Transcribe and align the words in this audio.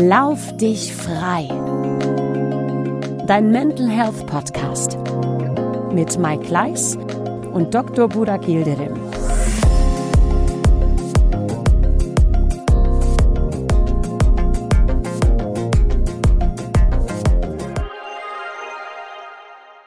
Lauf 0.00 0.56
dich 0.58 0.94
frei. 0.94 1.48
Dein 3.26 3.50
Mental 3.50 3.90
Health 3.90 4.28
Podcast 4.28 4.96
mit 5.92 6.16
Mike 6.20 6.44
Kleiss 6.44 6.96
und 7.52 7.74
Dr. 7.74 8.08
Burak 8.08 8.46
Yildirim. 8.46 8.94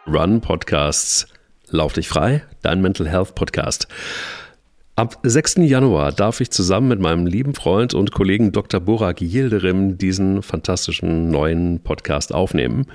Run 0.05 0.41
Podcasts. 0.41 1.25
Lauf 1.69 1.93
dich 1.93 2.09
frei, 2.09 2.43
dein 2.63 2.81
Mental 2.81 3.07
Health 3.07 3.33
Podcast. 3.33 3.87
Ab 5.01 5.17
6. 5.23 5.55
Januar 5.61 6.11
darf 6.11 6.41
ich 6.41 6.51
zusammen 6.51 6.89
mit 6.89 6.99
meinem 6.99 7.25
lieben 7.25 7.55
Freund 7.55 7.95
und 7.95 8.11
Kollegen 8.11 8.51
Dr. 8.51 8.79
Borak 8.79 9.19
Yildirim 9.19 9.97
diesen 9.97 10.43
fantastischen 10.43 11.31
neuen 11.31 11.79
Podcast 11.79 12.31
aufnehmen. 12.31 12.85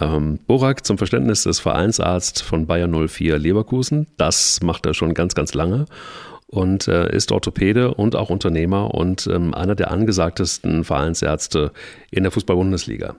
Ähm, 0.00 0.38
Borak 0.46 0.86
zum 0.86 0.96
Verständnis 0.96 1.44
ist 1.44 1.60
Vereinsarzt 1.60 2.42
von 2.42 2.66
Bayer 2.66 2.88
04 2.88 3.38
Leverkusen. 3.38 4.06
Das 4.16 4.62
macht 4.62 4.86
er 4.86 4.94
schon 4.94 5.12
ganz, 5.12 5.34
ganz 5.34 5.52
lange 5.52 5.84
und 6.46 6.88
äh, 6.88 7.14
ist 7.14 7.30
Orthopäde 7.30 7.92
und 7.92 8.16
auch 8.16 8.30
Unternehmer 8.30 8.94
und 8.94 9.26
ähm, 9.26 9.52
einer 9.52 9.74
der 9.74 9.90
angesagtesten 9.90 10.82
Vereinsärzte 10.82 11.72
in 12.10 12.22
der 12.22 12.32
Fußball-Bundesliga. 12.32 13.16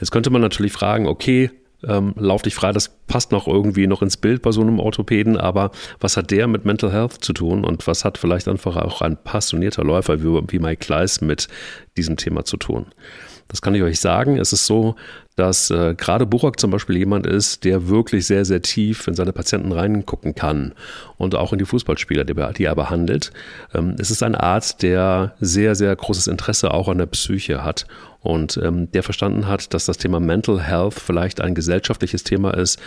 Jetzt 0.00 0.10
könnte 0.10 0.30
man 0.30 0.42
natürlich 0.42 0.72
fragen, 0.72 1.06
okay, 1.06 1.52
ähm, 1.86 2.14
lauf 2.16 2.42
dich 2.42 2.54
frei, 2.54 2.72
das 2.72 2.90
passt 3.06 3.32
noch 3.32 3.46
irgendwie 3.46 3.86
noch 3.86 4.02
ins 4.02 4.16
Bild 4.16 4.42
bei 4.42 4.52
so 4.52 4.60
einem 4.60 4.78
Orthopäden, 4.78 5.36
aber 5.36 5.70
was 6.00 6.16
hat 6.16 6.30
der 6.30 6.46
mit 6.46 6.64
Mental 6.64 6.92
Health 6.92 7.24
zu 7.24 7.32
tun 7.32 7.64
und 7.64 7.86
was 7.86 8.04
hat 8.04 8.18
vielleicht 8.18 8.48
einfach 8.48 8.76
auch 8.76 9.02
ein 9.02 9.16
passionierter 9.16 9.84
Läufer 9.84 10.22
wie, 10.22 10.40
wie 10.48 10.58
Mike 10.58 10.84
Kleiss 10.84 11.20
mit 11.20 11.48
diesem 11.96 12.16
Thema 12.16 12.44
zu 12.44 12.56
tun? 12.56 12.86
Das 13.48 13.60
kann 13.60 13.74
ich 13.74 13.82
euch 13.82 14.00
sagen. 14.00 14.38
Es 14.38 14.52
ist 14.52 14.66
so, 14.66 14.96
dass 15.36 15.70
äh, 15.70 15.94
gerade 15.94 16.26
Burak 16.26 16.60
zum 16.60 16.70
Beispiel 16.70 16.96
jemand 16.96 17.26
ist, 17.26 17.64
der 17.64 17.88
wirklich 17.88 18.26
sehr, 18.26 18.44
sehr 18.44 18.62
tief 18.62 19.08
in 19.08 19.14
seine 19.14 19.32
Patienten 19.32 19.72
reingucken 19.72 20.34
kann 20.34 20.72
und 21.16 21.34
auch 21.34 21.52
in 21.52 21.58
die 21.58 21.64
Fußballspieler, 21.64 22.24
die, 22.24 22.34
die 22.56 22.64
er 22.64 22.74
behandelt. 22.74 23.32
Ähm, 23.74 23.96
es 23.98 24.10
ist 24.10 24.22
ein 24.22 24.34
Arzt, 24.34 24.82
der 24.82 25.34
sehr, 25.40 25.74
sehr 25.74 25.94
großes 25.96 26.26
Interesse 26.26 26.72
auch 26.72 26.88
an 26.88 26.98
der 26.98 27.06
Psyche 27.06 27.64
hat 27.64 27.86
und 28.20 28.56
ähm, 28.62 28.90
der 28.92 29.02
verstanden 29.02 29.48
hat, 29.48 29.74
dass 29.74 29.86
das 29.86 29.96
Thema 29.98 30.20
Mental 30.20 30.60
Health 30.60 30.94
vielleicht 30.94 31.40
ein 31.40 31.54
gesellschaftliches 31.54 32.22
Thema 32.22 32.54
ist, 32.54 32.78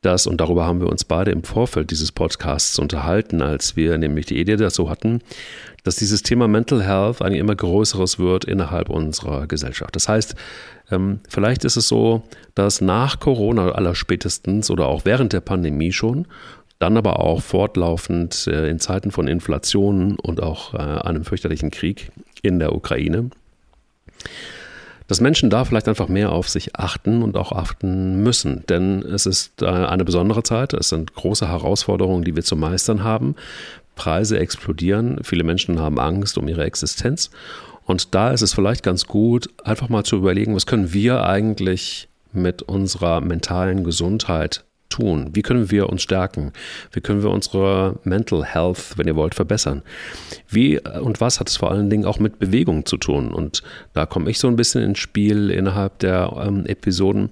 das, 0.00 0.26
und 0.26 0.40
darüber 0.40 0.64
haben 0.64 0.80
wir 0.80 0.88
uns 0.88 1.04
beide 1.04 1.30
im 1.30 1.42
Vorfeld 1.42 1.90
dieses 1.90 2.10
Podcasts 2.10 2.78
unterhalten, 2.78 3.42
als 3.42 3.76
wir 3.76 3.98
nämlich 3.98 4.24
die 4.26 4.40
Idee 4.40 4.56
dazu 4.56 4.88
hatten, 4.88 5.20
dass 5.84 5.96
dieses 5.96 6.22
Thema 6.22 6.48
Mental 6.48 6.82
Health 6.82 7.20
ein 7.20 7.34
immer 7.34 7.54
größeres 7.54 8.18
wird 8.18 8.46
innerhalb 8.46 8.88
unserer 8.88 9.46
Gesellschaft. 9.46 9.94
Das 9.96 10.08
heißt, 10.08 10.34
ähm, 10.90 11.20
vielleicht 11.28 11.64
ist 11.64 11.76
es 11.76 11.88
so, 11.88 12.22
dass 12.54 12.80
nach 12.80 13.20
Corona 13.20 13.72
aller 13.72 13.94
spätestens 13.94 14.70
oder 14.70 14.86
auch 14.86 15.04
während 15.04 15.32
der 15.32 15.40
Pandemie 15.40 15.92
schon, 15.92 16.26
dann 16.78 16.96
aber 16.96 17.20
auch 17.20 17.42
fortlaufend 17.42 18.46
äh, 18.46 18.68
in 18.68 18.80
Zeiten 18.80 19.10
von 19.10 19.28
Inflation 19.28 20.16
und 20.16 20.42
auch 20.42 20.74
äh, 20.74 20.78
einem 20.78 21.24
fürchterlichen 21.24 21.70
Krieg 21.70 22.10
in 22.42 22.58
der 22.58 22.74
Ukraine, 22.74 23.30
dass 25.06 25.20
Menschen 25.20 25.50
da 25.50 25.64
vielleicht 25.64 25.88
einfach 25.88 26.08
mehr 26.08 26.32
auf 26.32 26.48
sich 26.48 26.76
achten 26.76 27.22
und 27.22 27.36
auch 27.36 27.52
achten 27.52 28.22
müssen. 28.22 28.64
Denn 28.68 29.02
es 29.02 29.26
ist 29.26 29.60
äh, 29.60 29.66
eine 29.66 30.04
besondere 30.04 30.42
Zeit, 30.42 30.72
es 30.72 30.88
sind 30.88 31.14
große 31.14 31.48
Herausforderungen, 31.48 32.24
die 32.24 32.34
wir 32.34 32.44
zu 32.44 32.56
meistern 32.56 33.04
haben. 33.04 33.36
Preise 34.00 34.38
explodieren, 34.38 35.18
viele 35.22 35.44
Menschen 35.44 35.78
haben 35.78 36.00
Angst 36.00 36.38
um 36.38 36.48
ihre 36.48 36.64
Existenz. 36.64 37.28
Und 37.84 38.14
da 38.14 38.30
ist 38.30 38.40
es 38.40 38.54
vielleicht 38.54 38.82
ganz 38.82 39.04
gut, 39.04 39.50
einfach 39.62 39.90
mal 39.90 40.04
zu 40.04 40.16
überlegen, 40.16 40.54
was 40.54 40.64
können 40.64 40.94
wir 40.94 41.26
eigentlich 41.26 42.08
mit 42.32 42.62
unserer 42.62 43.20
mentalen 43.20 43.84
Gesundheit 43.84 44.64
tun? 44.88 45.28
Wie 45.34 45.42
können 45.42 45.70
wir 45.70 45.90
uns 45.90 46.00
stärken? 46.00 46.54
Wie 46.92 47.02
können 47.02 47.22
wir 47.22 47.28
unsere 47.28 47.98
Mental 48.04 48.42
Health, 48.42 48.96
wenn 48.96 49.06
ihr 49.06 49.16
wollt, 49.16 49.34
verbessern? 49.34 49.82
Wie 50.48 50.80
und 50.80 51.20
was 51.20 51.38
hat 51.38 51.50
es 51.50 51.58
vor 51.58 51.70
allen 51.70 51.90
Dingen 51.90 52.06
auch 52.06 52.18
mit 52.18 52.38
Bewegung 52.38 52.86
zu 52.86 52.96
tun? 52.96 53.34
Und 53.34 53.62
da 53.92 54.06
komme 54.06 54.30
ich 54.30 54.38
so 54.38 54.48
ein 54.48 54.56
bisschen 54.56 54.82
ins 54.82 54.98
Spiel 54.98 55.50
innerhalb 55.50 55.98
der 55.98 56.42
ähm, 56.42 56.64
Episoden. 56.64 57.28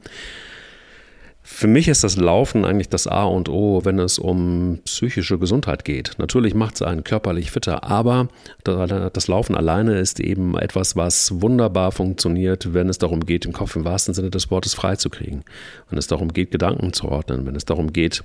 Für 1.51 1.67
mich 1.67 1.89
ist 1.89 2.05
das 2.05 2.17
Laufen 2.17 2.65
eigentlich 2.65 2.91
das 2.91 3.09
A 3.09 3.25
und 3.25 3.49
O, 3.49 3.85
wenn 3.85 3.99
es 3.99 4.19
um 4.19 4.79
psychische 4.85 5.39
Gesundheit 5.39 5.85
geht. 5.85 6.13
Natürlich 6.19 6.55
macht 6.55 6.77
es 6.77 6.83
einen 6.83 7.03
körperlich 7.03 7.51
fitter, 7.51 7.83
aber 7.83 8.29
das 8.63 9.27
Laufen 9.27 9.57
alleine 9.57 9.99
ist 9.99 10.21
eben 10.21 10.57
etwas, 10.57 10.95
was 10.95 11.41
wunderbar 11.41 11.91
funktioniert, 11.91 12.75
wenn 12.75 12.89
es 12.89 12.99
darum 12.99 13.27
geht, 13.27 13.45
den 13.45 13.55
Kopf 13.55 13.75
im 13.75 13.85
wahrsten 13.85 14.15
Sinne 14.15 14.31
des 14.31 14.53
Wortes 14.53 14.75
freizukriegen. 14.75 15.43
Wenn 15.89 15.99
es 15.99 16.07
darum 16.07 16.33
geht, 16.33 16.53
Gedanken 16.53 16.93
zu 16.93 17.09
ordnen, 17.09 17.45
wenn 17.45 17.57
es 17.57 17.65
darum 17.65 17.93
geht, 17.93 18.23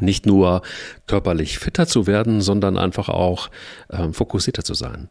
nicht 0.00 0.26
nur 0.26 0.60
körperlich 1.06 1.58
fitter 1.58 1.86
zu 1.86 2.06
werden, 2.06 2.42
sondern 2.42 2.76
einfach 2.76 3.08
auch 3.08 3.48
äh, 3.88 4.12
fokussierter 4.12 4.64
zu 4.64 4.74
sein. 4.74 5.08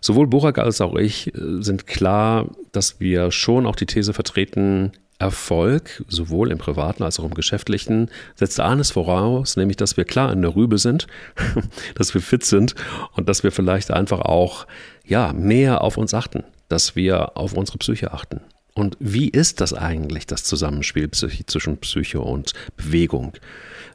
Sowohl 0.00 0.28
Burak 0.28 0.58
als 0.58 0.80
auch 0.82 0.94
ich 0.94 1.34
äh, 1.34 1.62
sind 1.62 1.88
klar, 1.88 2.48
dass 2.70 3.00
wir 3.00 3.32
schon 3.32 3.66
auch 3.66 3.76
die 3.76 3.86
These 3.86 4.12
vertreten, 4.12 4.92
Erfolg, 5.20 6.02
sowohl 6.08 6.50
im 6.50 6.58
privaten 6.58 7.02
als 7.02 7.20
auch 7.20 7.24
im 7.24 7.34
geschäftlichen, 7.34 8.08
setzt 8.34 8.58
eines 8.58 8.90
voraus, 8.90 9.56
nämlich 9.56 9.76
dass 9.76 9.96
wir 9.96 10.04
klar 10.04 10.32
in 10.32 10.40
der 10.40 10.56
Rübe 10.56 10.78
sind, 10.78 11.06
dass 11.94 12.14
wir 12.14 12.22
fit 12.22 12.44
sind 12.44 12.74
und 13.12 13.28
dass 13.28 13.44
wir 13.44 13.52
vielleicht 13.52 13.90
einfach 13.90 14.20
auch 14.20 14.66
ja, 15.04 15.32
mehr 15.34 15.82
auf 15.82 15.98
uns 15.98 16.14
achten, 16.14 16.44
dass 16.68 16.96
wir 16.96 17.36
auf 17.36 17.52
unsere 17.52 17.78
Psyche 17.78 18.12
achten. 18.12 18.40
Und 18.74 18.96
wie 18.98 19.28
ist 19.28 19.60
das 19.60 19.74
eigentlich, 19.74 20.26
das 20.26 20.44
Zusammenspiel 20.44 21.10
zwischen 21.10 21.76
Psyche 21.78 22.20
und 22.20 22.54
Bewegung? 22.76 23.34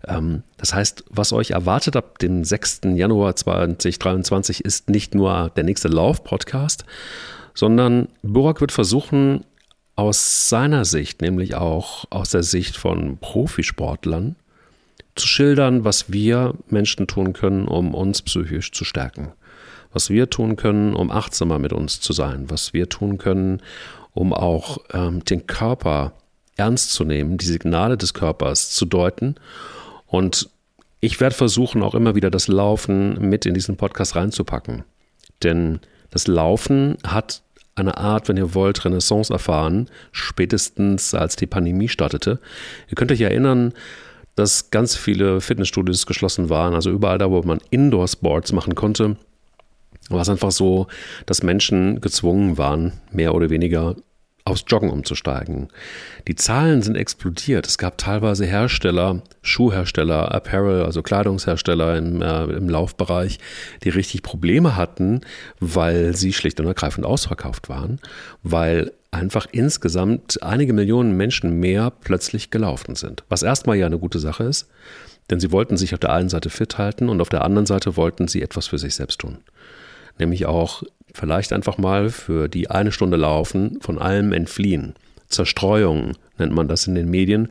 Ähm, 0.07 0.43
das 0.57 0.75
heißt, 0.75 1.05
was 1.09 1.33
euch 1.33 1.51
erwartet 1.51 1.95
ab 1.95 2.19
dem 2.19 2.43
6. 2.43 2.81
Januar 2.93 3.35
2023 3.35 4.63
ist 4.63 4.89
nicht 4.89 5.15
nur 5.15 5.49
der 5.55 5.63
nächste 5.63 5.87
Lauf-Podcast, 5.87 6.85
sondern 7.55 8.09
Burak 8.21 8.61
wird 8.61 8.71
versuchen, 8.71 9.43
aus 9.95 10.49
seiner 10.49 10.85
Sicht, 10.85 11.21
nämlich 11.21 11.55
auch 11.55 12.05
aus 12.09 12.29
der 12.29 12.43
Sicht 12.43 12.75
von 12.75 13.17
Profisportlern, 13.17 14.35
zu 15.15 15.27
schildern, 15.27 15.85
was 15.85 16.11
wir 16.11 16.55
Menschen 16.67 17.07
tun 17.07 17.33
können, 17.33 17.67
um 17.67 17.93
uns 17.93 18.21
psychisch 18.21 18.71
zu 18.71 18.83
stärken. 18.83 19.31
Was 19.93 20.09
wir 20.09 20.29
tun 20.29 20.57
können, 20.57 20.93
um 20.93 21.09
achtsamer 21.09 21.57
mit 21.57 21.71
uns 21.71 22.01
zu 22.01 22.11
sein. 22.11 22.49
Was 22.49 22.73
wir 22.73 22.89
tun 22.89 23.17
können, 23.17 23.61
um 24.13 24.33
auch 24.33 24.79
ähm, 24.93 25.23
den 25.23 25.47
Körper 25.47 26.13
ernst 26.57 26.91
zu 26.91 27.05
nehmen, 27.05 27.37
die 27.37 27.45
Signale 27.45 27.97
des 27.97 28.13
Körpers 28.13 28.71
zu 28.71 28.85
deuten. 28.85 29.35
Und 30.05 30.49
ich 30.99 31.21
werde 31.21 31.35
versuchen, 31.35 31.81
auch 31.81 31.95
immer 31.95 32.15
wieder 32.15 32.29
das 32.29 32.47
Laufen 32.49 33.29
mit 33.29 33.45
in 33.45 33.53
diesen 33.53 33.77
Podcast 33.77 34.17
reinzupacken. 34.17 34.83
Denn 35.43 35.79
das 36.09 36.27
Laufen 36.27 36.97
hat 37.05 37.41
eine 37.75 37.97
Art, 37.97 38.29
wenn 38.29 38.37
ihr 38.37 38.53
wollt, 38.53 38.85
Renaissance 38.85 39.31
erfahren, 39.31 39.89
spätestens 40.11 41.13
als 41.13 41.35
die 41.35 41.45
Pandemie 41.45 41.89
startete. 41.89 42.39
Ihr 42.89 42.95
könnt 42.95 43.11
euch 43.11 43.21
erinnern, 43.21 43.73
dass 44.35 44.71
ganz 44.71 44.95
viele 44.95 45.41
Fitnessstudios 45.41 46.05
geschlossen 46.05 46.49
waren, 46.49 46.73
also 46.73 46.89
überall 46.89 47.17
da, 47.17 47.29
wo 47.29 47.41
man 47.43 47.59
Indoor-Sports 47.69 48.53
machen 48.53 48.75
konnte, 48.75 49.17
war 50.09 50.21
es 50.21 50.29
einfach 50.29 50.51
so, 50.51 50.87
dass 51.25 51.43
Menschen 51.43 51.99
gezwungen 51.99 52.57
waren, 52.57 52.93
mehr 53.11 53.33
oder 53.33 53.49
weniger 53.49 53.95
aufs 54.45 54.63
Joggen 54.67 54.91
umzusteigen. 54.91 55.69
Die 56.27 56.35
Zahlen 56.35 56.83
sind 56.83 56.95
explodiert. 56.95 57.65
Es 57.65 57.79
gab 57.79 57.97
teilweise 57.97 58.45
Hersteller, 58.45 59.23
Schuhhersteller, 59.41 60.33
Apparel, 60.33 60.83
also 60.83 61.01
Kleidungshersteller 61.01 61.97
im, 61.97 62.21
äh, 62.21 62.43
im 62.43 62.69
Laufbereich, 62.69 63.39
die 63.83 63.89
richtig 63.89 64.21
Probleme 64.21 64.75
hatten, 64.75 65.21
weil 65.59 66.15
sie 66.15 66.31
schlicht 66.31 66.59
und 66.59 66.67
ergreifend 66.67 67.07
ausverkauft 67.07 67.69
waren, 67.69 67.99
weil 68.43 68.91
einfach 69.09 69.47
insgesamt 69.51 70.41
einige 70.43 70.73
Millionen 70.73 71.17
Menschen 71.17 71.59
mehr 71.59 71.89
plötzlich 71.89 72.51
gelaufen 72.51 72.95
sind. 72.95 73.23
Was 73.29 73.41
erstmal 73.41 73.77
ja 73.77 73.87
eine 73.87 73.97
gute 73.97 74.19
Sache 74.19 74.43
ist, 74.43 74.69
denn 75.31 75.39
sie 75.39 75.51
wollten 75.51 75.75
sich 75.75 75.95
auf 75.95 75.99
der 75.99 76.13
einen 76.13 76.29
Seite 76.29 76.51
fit 76.51 76.77
halten 76.77 77.09
und 77.09 77.19
auf 77.19 77.29
der 77.29 77.43
anderen 77.43 77.65
Seite 77.65 77.97
wollten 77.97 78.27
sie 78.27 78.43
etwas 78.43 78.67
für 78.67 78.77
sich 78.77 78.93
selbst 78.93 79.21
tun. 79.21 79.39
Nämlich 80.17 80.45
auch 80.45 80.83
vielleicht 81.13 81.53
einfach 81.53 81.77
mal 81.77 82.09
für 82.09 82.47
die 82.47 82.69
eine 82.69 82.91
Stunde 82.91 83.17
laufen, 83.17 83.79
von 83.81 83.99
allem 83.99 84.33
entfliehen. 84.33 84.95
Zerstreuung 85.27 86.13
nennt 86.37 86.53
man 86.53 86.67
das 86.67 86.87
in 86.87 86.95
den 86.95 87.09
Medien. 87.09 87.49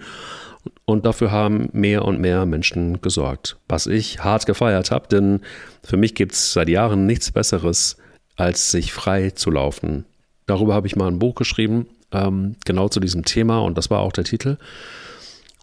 Und 0.86 1.04
dafür 1.06 1.30
haben 1.30 1.68
mehr 1.72 2.04
und 2.04 2.20
mehr 2.20 2.46
Menschen 2.46 3.00
gesorgt. 3.00 3.56
Was 3.68 3.86
ich 3.86 4.22
hart 4.24 4.46
gefeiert 4.46 4.90
habe, 4.90 5.08
denn 5.08 5.40
für 5.82 5.96
mich 5.96 6.14
gibt 6.14 6.32
es 6.32 6.52
seit 6.52 6.68
Jahren 6.68 7.06
nichts 7.06 7.30
Besseres, 7.30 7.96
als 8.36 8.70
sich 8.70 8.92
frei 8.92 9.30
zu 9.30 9.50
laufen. 9.50 10.04
Darüber 10.46 10.74
habe 10.74 10.86
ich 10.86 10.96
mal 10.96 11.08
ein 11.08 11.18
Buch 11.18 11.34
geschrieben, 11.34 11.86
ähm, 12.12 12.56
genau 12.64 12.88
zu 12.88 13.00
diesem 13.00 13.24
Thema, 13.24 13.60
und 13.60 13.78
das 13.78 13.90
war 13.90 14.00
auch 14.00 14.12
der 14.12 14.24
Titel. 14.24 14.58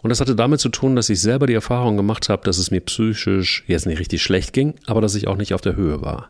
Und 0.01 0.09
das 0.09 0.19
hatte 0.19 0.35
damit 0.35 0.59
zu 0.59 0.69
tun, 0.69 0.95
dass 0.95 1.09
ich 1.09 1.21
selber 1.21 1.45
die 1.45 1.53
Erfahrung 1.53 1.97
gemacht 1.97 2.29
habe, 2.29 2.43
dass 2.43 2.57
es 2.57 2.71
mir 2.71 2.81
psychisch 2.81 3.63
jetzt 3.67 3.85
nicht 3.85 3.99
richtig 3.99 4.23
schlecht 4.23 4.53
ging, 4.53 4.73
aber 4.87 5.01
dass 5.01 5.15
ich 5.15 5.27
auch 5.27 5.37
nicht 5.37 5.53
auf 5.53 5.61
der 5.61 5.75
Höhe 5.75 6.01
war. 6.01 6.29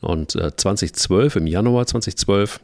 Und 0.00 0.32
2012, 0.32 1.34
äh, 1.34 1.38
im 1.38 1.46
Januar 1.46 1.86
2012, 1.86 2.60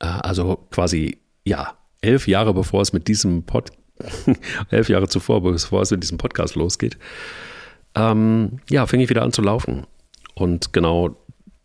äh, 0.00 0.06
also 0.06 0.56
quasi, 0.70 1.18
ja, 1.44 1.76
elf 2.00 2.26
Jahre 2.26 2.52
bevor 2.54 2.82
es 2.82 2.92
mit 2.92 3.08
diesem 3.08 3.44
Pod, 3.44 3.70
elf 4.70 4.88
Jahre 4.88 5.08
zuvor, 5.08 5.42
bevor 5.42 5.82
es 5.82 5.90
mit 5.90 6.02
diesem 6.02 6.18
Podcast 6.18 6.56
losgeht, 6.56 6.98
ähm, 7.94 8.58
ja, 8.68 8.86
fing 8.86 9.00
ich 9.00 9.10
wieder 9.10 9.22
an 9.22 9.32
zu 9.32 9.42
laufen. 9.42 9.86
Und 10.34 10.72
genau 10.72 11.16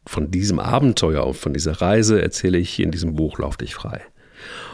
von 0.06 0.32
diesem 0.32 0.60
Abenteuer, 0.60 1.34
von 1.34 1.54
dieser 1.54 1.82
Reise 1.82 2.22
erzähle 2.22 2.58
ich 2.58 2.80
in 2.80 2.92
diesem 2.92 3.16
Buch 3.16 3.40
Lauf 3.40 3.58
dich 3.58 3.76
frei. 3.76 4.02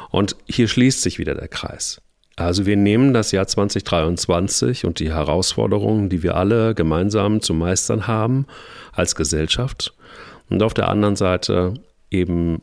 Und 0.10 0.36
hier 0.48 0.68
schließt 0.68 1.02
sich 1.02 1.20
wieder 1.20 1.36
der 1.36 1.48
Kreis. 1.48 2.02
Also 2.36 2.66
wir 2.66 2.76
nehmen 2.76 3.14
das 3.14 3.32
Jahr 3.32 3.46
2023 3.46 4.86
und 4.86 5.00
die 5.00 5.14
Herausforderungen, 5.14 6.10
die 6.10 6.24
wir 6.24 6.36
alle 6.36 6.74
gemeinsam 6.74 7.42
zu 7.42 7.54
meistern 7.54 8.08
haben 8.08 8.48
als 8.92 9.16
Gesellschaft. 9.16 9.94
Und 10.50 10.64
auf 10.64 10.74
der 10.74 10.90
anderen 10.90 11.16
Seite 11.16 11.76
eben, 12.10 12.62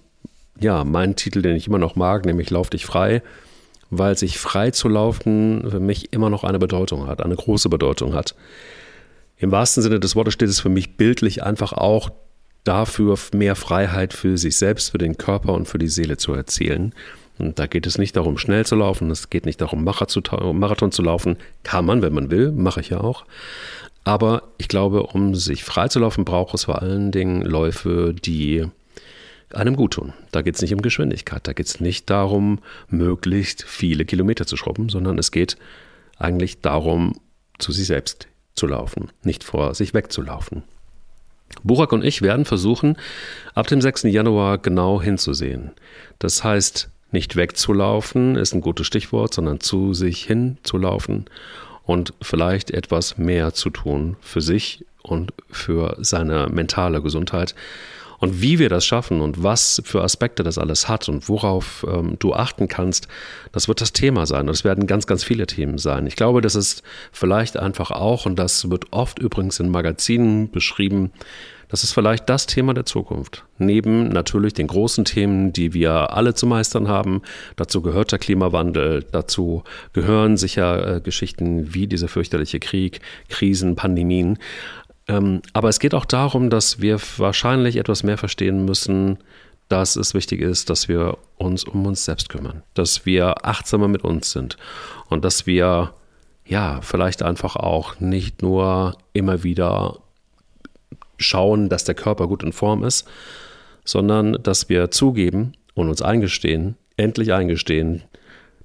ja, 0.58 0.84
mein 0.84 1.14
Titel, 1.14 1.40
den 1.42 1.56
ich 1.56 1.68
immer 1.68 1.78
noch 1.78 1.94
mag, 1.94 2.26
nämlich 2.26 2.50
Lauf 2.50 2.68
dich 2.68 2.84
frei, 2.84 3.22
weil 3.90 4.16
sich 4.16 4.38
frei 4.38 4.70
zu 4.70 4.88
laufen 4.88 5.68
für 5.70 5.80
mich 5.80 6.12
immer 6.12 6.30
noch 6.30 6.44
eine 6.44 6.58
Bedeutung 6.58 7.06
hat, 7.06 7.22
eine 7.22 7.36
große 7.36 7.68
Bedeutung 7.68 8.14
hat. 8.14 8.34
Im 9.36 9.52
wahrsten 9.52 9.82
Sinne 9.82 10.00
des 10.00 10.16
Wortes 10.16 10.34
steht 10.34 10.48
es 10.48 10.60
für 10.60 10.68
mich 10.68 10.96
bildlich 10.96 11.42
einfach 11.42 11.72
auch 11.72 12.10
dafür, 12.64 13.16
mehr 13.32 13.56
Freiheit 13.56 14.12
für 14.12 14.36
sich 14.36 14.56
selbst, 14.56 14.90
für 14.90 14.98
den 14.98 15.16
Körper 15.16 15.54
und 15.54 15.66
für 15.66 15.78
die 15.78 15.88
Seele 15.88 16.16
zu 16.16 16.34
erzielen. 16.34 16.94
Und 17.40 17.58
da 17.58 17.66
geht 17.66 17.86
es 17.86 17.98
nicht 17.98 18.16
darum, 18.16 18.38
schnell 18.38 18.66
zu 18.66 18.76
laufen, 18.76 19.10
es 19.10 19.30
geht 19.30 19.46
nicht 19.46 19.60
darum, 19.60 19.82
Marathon 19.82 20.92
zu 20.92 21.02
laufen. 21.02 21.36
Kann 21.62 21.86
man, 21.86 22.02
wenn 22.02 22.12
man 22.12 22.30
will, 22.30 22.52
mache 22.52 22.80
ich 22.80 22.90
ja 22.90 23.00
auch. 23.00 23.24
Aber 24.04 24.42
ich 24.58 24.68
glaube, 24.68 25.04
um 25.04 25.34
sich 25.34 25.64
frei 25.64 25.88
zu 25.88 26.00
laufen, 26.00 26.24
braucht 26.24 26.54
es 26.54 26.64
vor 26.64 26.82
allen 26.82 27.12
Dingen 27.12 27.42
Läufe, 27.42 28.14
die 28.14 28.66
einem 29.52 29.76
gut 29.76 29.94
tun. 29.94 30.12
Da 30.32 30.42
geht 30.42 30.54
es 30.54 30.62
nicht 30.62 30.74
um 30.74 30.82
Geschwindigkeit, 30.82 31.46
da 31.46 31.52
geht 31.52 31.66
es 31.66 31.80
nicht 31.80 32.08
darum, 32.08 32.60
möglichst 32.88 33.64
viele 33.64 34.04
Kilometer 34.04 34.46
zu 34.46 34.56
schrubben, 34.56 34.88
sondern 34.88 35.18
es 35.18 35.32
geht 35.32 35.56
eigentlich 36.18 36.60
darum, 36.60 37.14
zu 37.58 37.72
sich 37.72 37.86
selbst 37.86 38.28
zu 38.54 38.66
laufen, 38.66 39.08
nicht 39.22 39.44
vor 39.44 39.74
sich 39.74 39.92
wegzulaufen. 39.94 40.62
Burak 41.64 41.92
und 41.92 42.04
ich 42.04 42.22
werden 42.22 42.44
versuchen, 42.44 42.96
ab 43.54 43.66
dem 43.66 43.80
6. 43.80 44.04
Januar 44.04 44.58
genau 44.58 45.02
hinzusehen. 45.02 45.72
Das 46.20 46.44
heißt, 46.44 46.88
nicht 47.12 47.36
wegzulaufen 47.36 48.36
ist 48.36 48.54
ein 48.54 48.60
gutes 48.60 48.86
Stichwort, 48.86 49.34
sondern 49.34 49.60
zu 49.60 49.94
sich 49.94 50.24
hinzulaufen 50.24 51.26
und 51.84 52.14
vielleicht 52.22 52.70
etwas 52.70 53.18
mehr 53.18 53.52
zu 53.52 53.70
tun 53.70 54.16
für 54.20 54.40
sich 54.40 54.84
und 55.02 55.32
für 55.50 55.96
seine 56.00 56.48
mentale 56.48 57.02
Gesundheit. 57.02 57.54
Und 58.20 58.42
wie 58.42 58.58
wir 58.58 58.68
das 58.68 58.84
schaffen 58.84 59.22
und 59.22 59.42
was 59.42 59.82
für 59.84 60.02
Aspekte 60.02 60.42
das 60.42 60.58
alles 60.58 60.88
hat 60.88 61.08
und 61.08 61.28
worauf 61.28 61.86
ähm, 61.88 62.16
du 62.18 62.34
achten 62.34 62.68
kannst, 62.68 63.08
das 63.50 63.66
wird 63.66 63.80
das 63.80 63.92
Thema 63.92 64.26
sein. 64.26 64.42
Und 64.42 64.54
es 64.54 64.62
werden 64.62 64.86
ganz, 64.86 65.06
ganz 65.06 65.24
viele 65.24 65.46
Themen 65.46 65.78
sein. 65.78 66.06
Ich 66.06 66.16
glaube, 66.16 66.42
das 66.42 66.54
ist 66.54 66.82
vielleicht 67.12 67.56
einfach 67.56 67.90
auch, 67.90 68.26
und 68.26 68.38
das 68.38 68.70
wird 68.70 68.92
oft 68.92 69.18
übrigens 69.18 69.58
in 69.58 69.70
Magazinen 69.70 70.50
beschrieben, 70.50 71.12
das 71.70 71.84
ist 71.84 71.92
vielleicht 71.92 72.28
das 72.28 72.46
Thema 72.46 72.74
der 72.74 72.84
Zukunft. 72.84 73.44
Neben 73.58 74.08
natürlich 74.08 74.54
den 74.54 74.66
großen 74.66 75.04
Themen, 75.04 75.52
die 75.52 75.72
wir 75.72 76.12
alle 76.12 76.34
zu 76.34 76.46
meistern 76.46 76.88
haben. 76.88 77.22
Dazu 77.54 77.80
gehört 77.80 78.10
der 78.10 78.18
Klimawandel, 78.18 79.06
dazu 79.12 79.62
gehören 79.92 80.36
sicher 80.36 80.96
äh, 80.96 81.00
Geschichten 81.00 81.72
wie 81.72 81.86
dieser 81.86 82.08
fürchterliche 82.08 82.58
Krieg, 82.58 83.00
Krisen, 83.28 83.76
Pandemien. 83.76 84.38
Ähm, 85.10 85.42
aber 85.52 85.68
es 85.68 85.80
geht 85.80 85.92
auch 85.94 86.04
darum, 86.04 86.50
dass 86.50 86.80
wir 86.80 87.00
wahrscheinlich 87.16 87.76
etwas 87.76 88.04
mehr 88.04 88.16
verstehen 88.16 88.64
müssen, 88.64 89.18
dass 89.68 89.96
es 89.96 90.14
wichtig 90.14 90.40
ist, 90.40 90.70
dass 90.70 90.88
wir 90.88 91.18
uns 91.36 91.64
um 91.64 91.84
uns 91.84 92.04
selbst 92.04 92.28
kümmern, 92.28 92.62
dass 92.74 93.06
wir 93.06 93.44
achtsamer 93.44 93.88
mit 93.88 94.04
uns 94.04 94.30
sind 94.30 94.56
und 95.08 95.24
dass 95.24 95.46
wir 95.46 95.94
ja 96.44 96.80
vielleicht 96.82 97.22
einfach 97.22 97.56
auch 97.56 97.98
nicht 97.98 98.40
nur 98.40 98.96
immer 99.12 99.42
wieder 99.42 99.98
schauen, 101.18 101.68
dass 101.68 101.82
der 101.84 101.96
Körper 101.96 102.28
gut 102.28 102.44
in 102.44 102.52
Form 102.52 102.84
ist, 102.84 103.08
sondern 103.84 104.38
dass 104.42 104.68
wir 104.68 104.92
zugeben 104.92 105.54
und 105.74 105.88
uns 105.88 106.02
eingestehen, 106.02 106.76
endlich 106.96 107.32
eingestehen, 107.32 108.02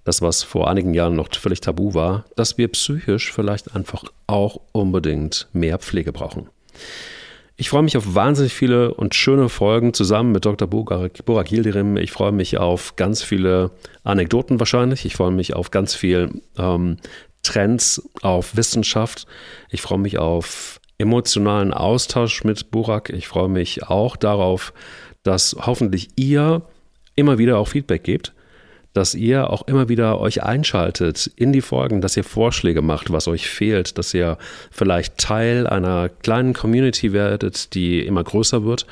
das, 0.06 0.22
was 0.22 0.44
vor 0.44 0.70
einigen 0.70 0.94
Jahren 0.94 1.16
noch 1.16 1.28
völlig 1.36 1.60
tabu 1.60 1.94
war, 1.94 2.26
dass 2.36 2.58
wir 2.58 2.70
psychisch 2.70 3.34
vielleicht 3.34 3.76
einfach 3.76 4.06
auch 4.28 4.62
unbedingt 4.72 5.48
mehr 5.52 5.80
Pflege 5.80 6.14
brauchen. 6.14 6.48
Ich 7.58 7.70
freue 7.70 7.84
mich 7.84 7.96
auf 7.96 8.16
wahnsinnig 8.16 8.54
viele 8.54 8.94
und 8.94 9.16
schöne 9.16 9.50
Folgen 9.50 9.94
zusammen 9.94 10.32
mit 10.32 10.46
Dr. 10.46 10.68
Burak 10.68 11.52
Yildirim. 11.52 11.96
Ich 11.98 12.12
freue 12.12 12.34
mich 12.34 12.58
auf 12.58 12.98
ganz 12.98 13.24
viele 13.24 13.72
Anekdoten 14.04 14.60
wahrscheinlich. 14.60 15.06
Ich 15.06 15.16
freue 15.16 15.32
mich 15.32 15.56
auf 15.56 15.72
ganz 15.72 15.96
viel 15.96 16.42
ähm, 16.58 16.98
Trends, 17.44 18.10
auf 18.22 18.58
Wissenschaft. 18.58 19.26
Ich 19.70 19.82
freue 19.82 20.00
mich 20.00 20.18
auf 20.18 20.82
emotionalen 20.98 21.74
Austausch 21.74 22.44
mit 22.44 22.72
Burak. 22.72 23.10
Ich 23.10 23.28
freue 23.28 23.50
mich 23.50 23.84
auch 23.84 24.18
darauf, 24.18 24.74
dass 25.24 25.56
hoffentlich 25.60 26.10
ihr 26.18 26.62
immer 27.16 27.38
wieder 27.38 27.58
auch 27.58 27.70
Feedback 27.70 28.04
gebt, 28.04 28.34
dass 28.96 29.14
ihr 29.14 29.50
auch 29.50 29.68
immer 29.68 29.90
wieder 29.90 30.20
euch 30.20 30.44
einschaltet 30.44 31.30
in 31.36 31.54
die 31.54 31.62
Folgen, 31.62 32.02
dass 32.02 32.18
ihr 32.18 32.24
Vorschläge 32.24 32.82
macht, 32.82 33.12
was 33.12 33.28
euch 33.28 33.48
fehlt, 33.48 33.98
dass 33.98 34.14
ihr 34.14 34.38
vielleicht 34.72 35.18
Teil 35.18 35.68
einer 35.68 36.10
kleinen 36.10 36.54
Community 36.54 37.14
werdet, 37.14 37.74
die 37.76 38.06
immer 38.06 38.24
größer 38.24 38.64
wird, 38.64 38.88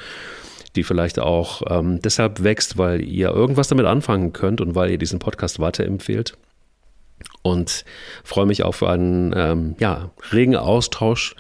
die 0.75 0.83
vielleicht 0.83 1.19
auch 1.19 1.61
ähm, 1.69 2.01
deshalb 2.01 2.44
wächst, 2.44 2.77
weil 2.77 3.01
ihr 3.01 3.29
irgendwas 3.29 3.67
damit 3.67 3.85
anfangen 3.85 4.33
könnt 4.33 4.61
und 4.61 4.75
weil 4.75 4.91
ihr 4.91 4.97
diesen 4.97 5.19
Podcast 5.19 5.59
weiterempfehlt. 5.59 6.38
Und 7.41 7.85
freue 8.23 8.45
mich 8.45 8.63
auf 8.63 8.83
einen 8.83 9.33
ähm, 9.35 9.75
ja, 9.79 10.11
regen 10.31 10.56
Austausch 10.56 11.35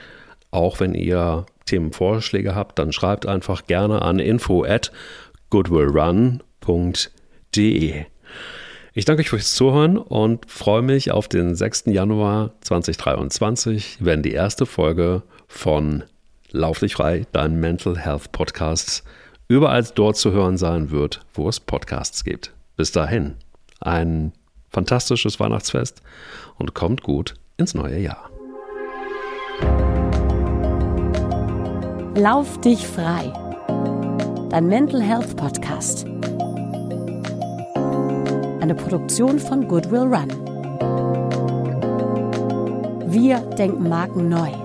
auch 0.53 0.79
wenn 0.79 0.93
ihr 0.93 1.47
Themenvorschläge 1.65 2.53
habt, 2.53 2.77
dann 2.77 2.93
schreibt 2.93 3.25
einfach 3.25 3.65
gerne 3.65 4.03
an 4.03 4.19
info 4.19 4.63
at 4.63 4.91
goodwillrun.de. 5.49 8.05
Ich 8.93 9.05
danke 9.05 9.21
euch 9.21 9.29
fürs 9.29 9.53
Zuhören 9.53 9.97
und 9.97 10.49
freue 10.49 10.83
mich 10.83 11.11
auf 11.11 11.27
den 11.27 11.55
6. 11.55 11.85
Januar 11.87 12.51
2023, 12.61 13.97
wenn 14.01 14.21
die 14.21 14.33
erste 14.33 14.65
Folge 14.65 15.23
von 15.47 16.03
Lauf 16.51 16.79
dich 16.79 16.93
frei, 16.93 17.25
dein 17.31 17.59
Mental 17.59 17.97
Health 17.97 18.31
Podcast, 18.31 19.03
überall 19.47 19.83
dort 19.95 20.17
zu 20.17 20.31
hören 20.31 20.57
sein 20.57 20.91
wird, 20.91 21.21
wo 21.33 21.49
es 21.49 21.59
Podcasts 21.59 22.23
gibt. 22.23 22.53
Bis 22.75 22.91
dahin, 22.91 23.33
ein 23.79 24.33
fantastisches 24.69 25.39
Weihnachtsfest 25.39 26.03
und 26.59 26.75
kommt 26.75 27.01
gut 27.01 27.33
ins 27.57 27.73
neue 27.73 27.99
Jahr. 27.99 28.29
Lauf 32.15 32.61
dich 32.61 32.85
frei. 32.85 33.33
Dein 34.49 34.67
Mental 34.67 35.01
Health 35.01 35.35
Podcast. 35.35 36.05
Eine 38.63 38.75
Produktion 38.75 39.39
von 39.39 39.67
Goodwill 39.67 40.03
Run. 40.03 40.29
Wir 43.11 43.39
denken 43.57 43.89
Marken 43.89 44.29
neu. 44.29 44.62